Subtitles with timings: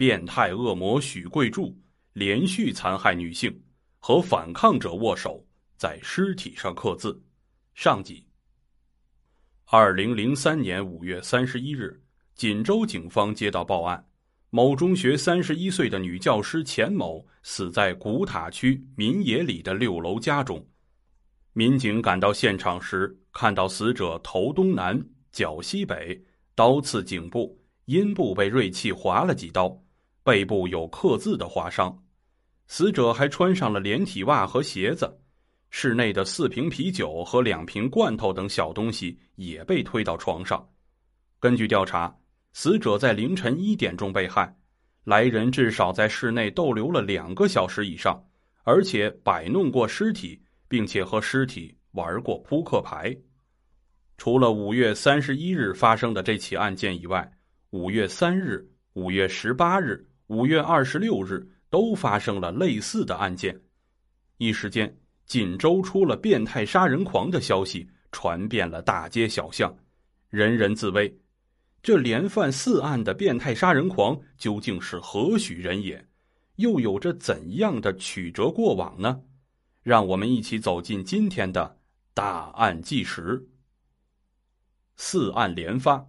[0.00, 1.78] 变态恶魔许贵柱
[2.14, 3.54] 连续残害女性，
[3.98, 7.22] 和反抗者握手，在尸体上刻字。
[7.74, 8.26] 上集。
[9.66, 12.02] 二零零三年五月三十一日，
[12.34, 14.02] 锦州警方接到报案，
[14.48, 20.66] 某中学三十一岁的女教师钱某死在古塔区民野里的六楼家中。
[21.52, 24.98] 民警赶到现场时，看到死者头东南、
[25.30, 26.18] 脚西北，
[26.54, 29.78] 刀刺颈部，阴部被锐器划了几刀，
[30.30, 32.00] 背部有刻字的划伤。
[32.68, 35.20] 死者还穿上了连体袜和鞋子。
[35.70, 40.64] 室内的四瓶啤酒和两瓶罐头等小东西也被推到床上。
[41.40, 42.16] 根据调查，
[42.52, 44.56] 死者在凌晨一点钟被害，
[45.02, 48.24] 来人至少在室内逗留了两个小时以上，
[48.62, 53.16] 而且摆弄过尸体，并且和尸体玩过扑克牌。
[54.16, 57.28] 除了五月三十一日发生的这起案件以外，
[57.70, 63.60] 五月三日、五月十八日、五月二十六日都发生了类似的案件，
[64.38, 64.96] 一时间。
[65.26, 69.72] 锦州出了变态杀人狂的消息传遍了大街小巷，
[70.28, 71.12] 人人自危。
[71.82, 76.04] 这连犯四案的变态杀人狂究竟是何许人也？
[76.56, 79.20] 又有着怎样的曲折过往呢？
[79.82, 81.78] 让我们一起走进今天的
[82.14, 83.48] 大案纪实。
[84.96, 86.04] 四案连发。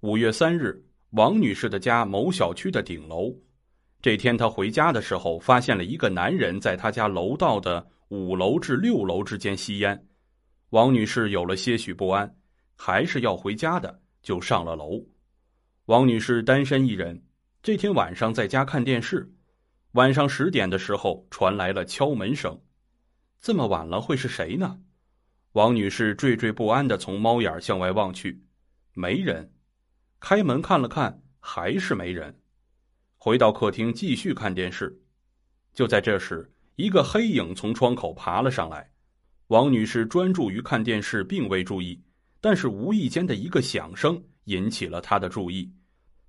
[0.00, 3.34] 五月三日，王女士的家某小区的顶楼，
[4.00, 7.90] 这天她回家的时候，发现了一个男人在她家楼道的。
[8.10, 10.08] 五楼至六楼之间吸烟，
[10.70, 12.36] 王女士有了些许不安，
[12.74, 15.00] 还是要回家的，就上了楼。
[15.84, 17.22] 王女士单身一人，
[17.62, 19.32] 这天晚上在家看电视。
[19.92, 22.60] 晚上十点的时候传来了敲门声，
[23.40, 24.80] 这么晚了会是谁呢？
[25.52, 28.42] 王女士惴惴不安的从猫眼向外望去，
[28.92, 29.52] 没人。
[30.20, 32.38] 开门看了看，还是没人。
[33.16, 34.96] 回到客厅继续看电视。
[35.74, 36.48] 就在这时。
[36.76, 38.90] 一个黑影从窗口爬了上来，
[39.48, 42.00] 王女士专注于看电视，并未注意。
[42.40, 45.70] 但是无意间的一个响声引起了她的注意。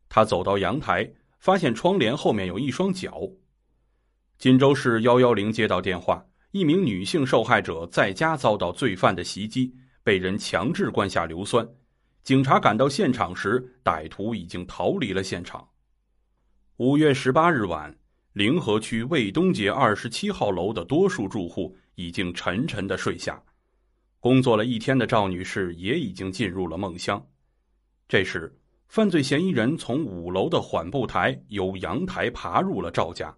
[0.09, 3.21] 她走到阳台，发现窗帘后面有一双脚。
[4.39, 9.73] 锦州市幺幺零接到电话，一名女性受害者在家遭到罪犯的袭击，
[10.03, 11.65] 被人强制灌下硫酸。
[12.23, 15.67] 警察赶到现场时，歹徒已经逃离了现场。
[16.77, 17.95] 五月十八日晚。
[18.33, 23.43] 灵河区卫东街二十七号楼的多数住户已经沉沉的睡下，
[24.21, 27.21] 工作了一天的赵女士也已经进入了梦乡。
[28.07, 28.57] 这时，
[28.87, 33.35] 犯罪嫌疑人从五楼的缓步台由阳台爬入了赵家。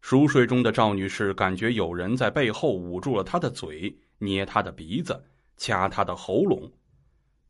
[0.00, 5.22] 熟睡中的赵女士感觉有人在背后捂住了她的嘴，捏她的鼻子，
[5.56, 6.68] 掐她的喉咙。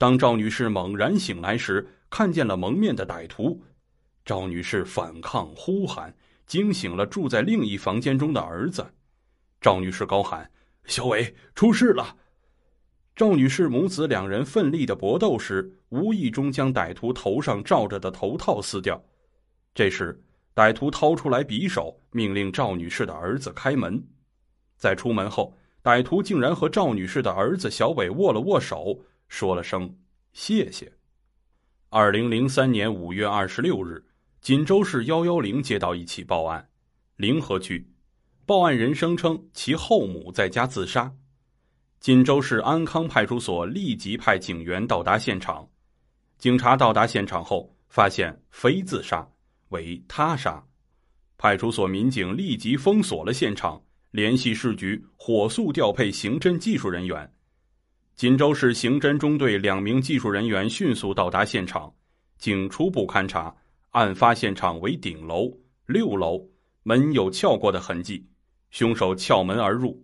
[0.02, 3.62] 当赵女士猛然醒来时，看见了蒙面的歹徒，
[4.24, 6.12] 赵女士反抗呼喊。
[6.44, 8.84] 惊醒了住在另一房间中的儿子，
[9.60, 10.50] 赵女士高喊
[10.86, 12.16] ：“小伟出事了！”
[13.14, 19.00] 赵女士母子两人奋力的搏斗时，无意中将歹徒头上罩着的头套撕掉。
[19.72, 20.20] 这时，
[20.52, 24.04] 歹徒掏出来匕首，命令赵女士的儿子开门。
[24.76, 28.98] 在出门后，歹徒竟然和赵女士的儿子小伟握了握手，
[29.32, 29.91] 说了声
[30.34, 30.93] 谢谢。
[31.88, 34.04] 二零零三年五月二十六日。
[34.43, 36.69] 锦州市幺幺零接到一起报案，
[37.16, 37.88] 凌河区，
[38.44, 41.10] 报案人声称其后母在家自杀。
[41.98, 45.66] 锦州市安康派出所立即派警员到达现场。
[46.37, 49.26] 警察到达现场后，发现非自杀，
[49.71, 50.62] 为他杀。
[51.38, 57.32] 派出所民警立即封锁了现场，联系市局，火速调配刑侦技术人员。
[58.14, 61.92] 锦州市刑侦中队两名技术人员迅速到达现场，
[62.38, 63.54] 经初步勘查。
[63.90, 65.52] 案发现场为顶楼
[65.84, 66.40] 六楼，
[66.82, 68.26] 门有撬过的痕迹，
[68.70, 70.02] 凶手撬门而入。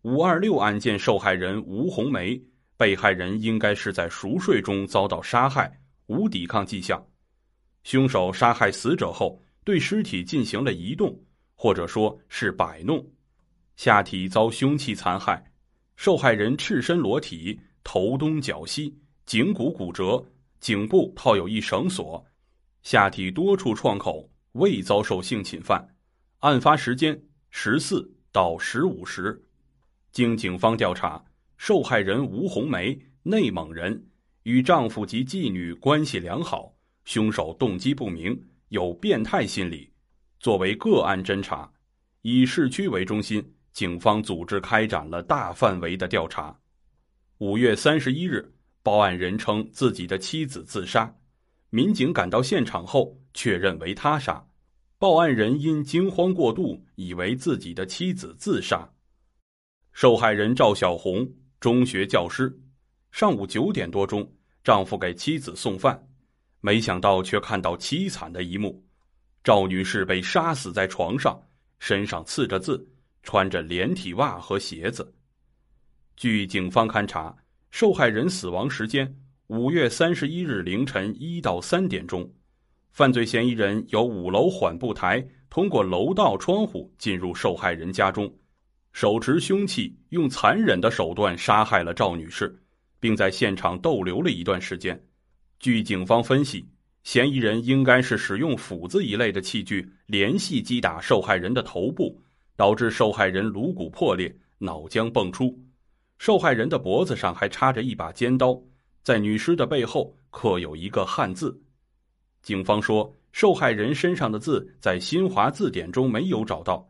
[0.00, 2.40] 五二六案件受害人吴红梅，
[2.78, 5.70] 被害人应该是在熟睡中遭到杀害，
[6.06, 7.04] 无抵抗迹象。
[7.84, 11.14] 凶手杀害死者后，对尸体进行了移动，
[11.54, 13.06] 或者说是摆弄。
[13.76, 15.49] 下体遭凶器残害，
[16.00, 20.24] 受害人赤身裸体，头东脚西，颈骨骨折，
[20.58, 22.24] 颈部套有一绳索。
[22.82, 25.86] 下体多处创口，未遭受性侵犯。
[26.38, 29.44] 案发时间十四到十五时。
[30.10, 31.22] 经警方调查，
[31.58, 34.02] 受害人吴红梅，内蒙人，
[34.44, 36.74] 与丈夫及继女关系良好。
[37.04, 39.92] 凶手动机不明，有变态心理。
[40.38, 41.70] 作为个案侦查，
[42.22, 46.54] 以市区为中心，警方组织开展了大范围的调查。
[47.38, 48.46] 五月三十一日，
[48.82, 51.10] 报案人称自己的妻子自杀。
[51.70, 54.46] 民警赶到现场后，确认为他杀。
[54.98, 58.86] 报案人因惊慌过度，以为自己的妻子自杀。
[59.94, 61.26] 受害人赵小红，
[61.58, 62.54] 中学教师。
[63.10, 64.30] 上午九点多钟，
[64.62, 66.06] 丈夫给妻子送饭，
[66.60, 68.84] 没想到却看到凄惨的一幕：
[69.42, 71.40] 赵女士被杀死在床上，
[71.78, 72.86] 身上刺着字，
[73.22, 75.14] 穿着连体袜和鞋子。
[76.16, 77.34] 据警方勘查，
[77.70, 82.30] 受害人死亡时间五月三十一日凌晨一到三点钟。
[82.92, 88.32] 犯罪嫌疑人由五楼缓步台通过楼道窗户进入受害人家中，
[88.92, 92.60] 手持凶器，用残忍的手段杀害了赵女士，
[92.98, 95.00] 并在现场逗留了一段时间。
[95.60, 96.68] 据警方分析，
[97.04, 102.20] 嫌疑人应该是使用斧子一类的器具连续击打受害人的头部，
[102.60, 105.58] 导致受害人颅骨破裂、脑浆迸出。
[106.18, 108.60] 受害人的脖子上还插着一把尖刀，
[109.02, 111.58] 在女尸的背后刻有一个汉字。
[112.42, 116.86] 警方说，受害人身上的字在新华字典中没有找到，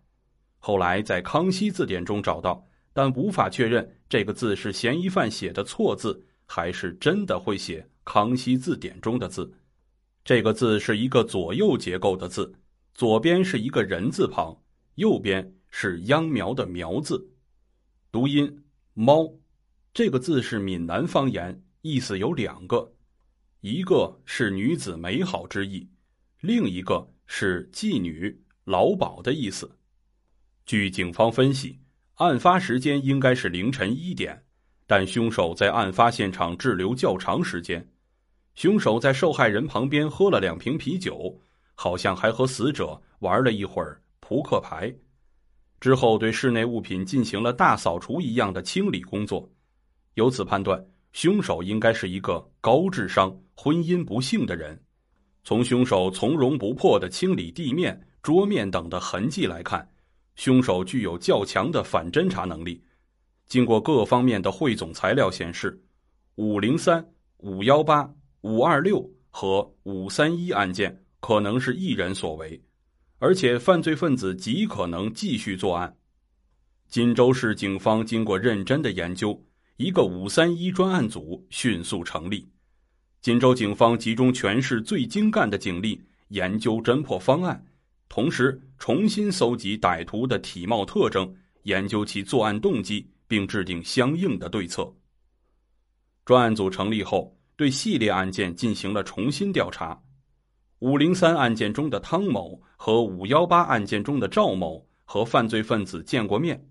[0.58, 9.48] 后来在康熙字典中找到，但无法确认这个字是嫌疑犯写的错字，还是真的会写康熙字典中的字。
[10.24, 12.52] 这个字是一个左右结构的字，
[12.92, 14.60] 左边是一个人字旁，
[14.96, 17.30] 右边是秧苗的苗字。
[18.12, 18.64] 读音
[18.94, 19.32] 猫，
[19.94, 22.92] 这个字是闽南方言，意思有两个。
[23.60, 25.88] 一个是女子美好之意，
[26.40, 29.70] 另一个是妓女、老鸨的意思。
[30.64, 31.78] 据警方分析，
[32.14, 34.44] 案发时间应该是凌晨一点，
[34.86, 37.86] 但凶手在案发现场滞留较长时间。
[38.54, 41.40] 凶手在受害人旁边喝了两瓶啤酒，
[41.74, 44.94] 好像还和死者玩了一会儿扑克牌，
[45.80, 49.50] 之后对室内物品进行了大扫除一样的清理工作。
[50.14, 50.84] 由此判断。
[51.12, 54.80] 凶手应该是一个高智商、婚姻不幸的人。
[55.42, 59.84] 从凶手从容不迫的清理地面、桌面等的痕迹来看，
[60.36, 62.80] 凶手具有较强的反侦查能力。
[63.48, 65.76] 经过各方面的汇总材料显示，
[66.36, 67.04] 五零三、
[67.38, 68.08] 五幺八、
[68.42, 72.62] 五二六和五三一案件可能是一人所为，
[73.20, 75.96] 而且犯罪分子极可能继续作案。
[76.88, 79.40] 锦州市警方经过认真的研究。
[79.76, 82.46] 一个五三一专案组迅速成立，
[83.22, 87.64] 锦州警方集中全市最精干的警力研究侦破方案，
[88.06, 94.92] 同时重新搜集歹徒的体貌特征，研究其作案动机，并制定相应的对策。
[96.26, 99.98] 专案组成立后，对系列案件进行了重新调查。
[100.80, 106.66] 五零三案件中的汤某和五幺八案件中的赵某和犯罪分子见过面，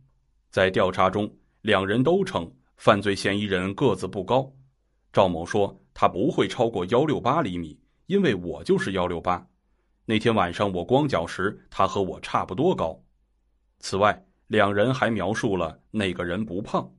[0.49, 2.51] 在调查中，两人都称。
[2.75, 4.51] 犯罪嫌疑人个子不高，
[5.11, 7.77] 赵某说他不会超过幺六八厘米，
[8.07, 9.45] 因为我就是幺六八。
[10.05, 12.99] 那天晚上我光脚时，他和我差不多高。
[13.79, 16.89] 此外，两人还描述了那个人不胖，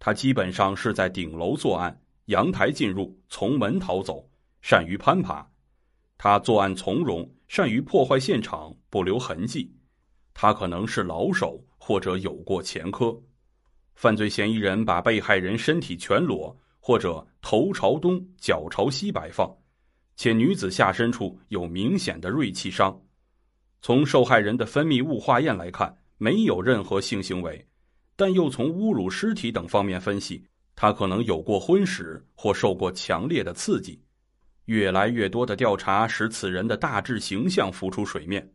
[0.00, 4.28] 他基本上是在顶楼作案，阳台进入，从门逃走，
[4.60, 5.46] 善于攀爬。
[6.18, 9.70] 他作案从容，善于破坏现场，不留痕迹。
[10.32, 13.14] 他可能是老手，或者有过前科。
[13.94, 19.50] 犯罪嫌疑人把被害人身体全裸，或者头朝东、脚朝西摆放，
[20.16, 23.00] 且女子下身处有明显的锐器伤。
[23.80, 27.66] 从受害人的分泌物化验来看，没有任何性行为，
[28.16, 30.44] 但又从侮辱尸体等方面分析，
[30.74, 34.02] 他可能有过婚史或受过强烈的刺激。
[34.66, 38.48] 越来越多的调查使此人的大致形象浮出水面，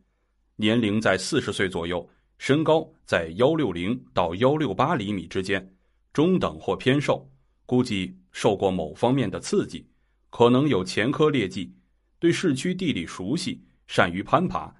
[0.56, 2.08] 年龄在四十岁左右。
[2.38, 5.74] 身高在幺六零到幺六八厘米之间，
[6.12, 7.30] 中等或偏瘦，
[7.66, 9.86] 估计受过某方面的刺激，
[10.28, 11.72] 可能有前科劣迹，
[12.18, 14.74] 对市区地理熟悉，善于攀爬。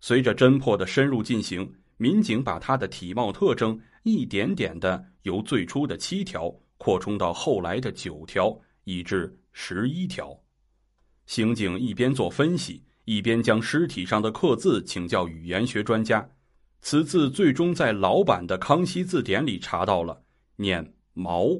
[0.00, 8.54] 随着侦破的深入进行，民警把他的体貌特征一点点的由最初的七条扩充到后来的九条，
[8.84, 10.38] 以至十一条。
[11.34, 16.28] 刑警一边做分析，一边将尸体上的刻字请教语言学专家。
[16.82, 20.22] 此字最终在老版的《康熙字典》里查到了，
[20.56, 21.58] 念“毛”，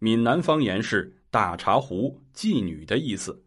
[0.00, 3.44] 闽南方言是“大茶壶”“妓女”的意思，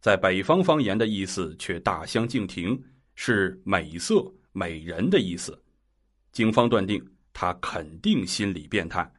[0.00, 2.80] 在北方方言的意思却大相径庭，
[3.16, 5.60] 是“美色”“美人”的意思。
[6.30, 9.12] 警方断定他肯定心理变态。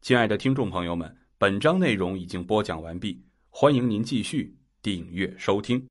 [0.00, 4.52] 亲爱的听众朋友们，本章内容已经播讲完毕，欢迎您继续
[4.84, 5.82] 订阅收听。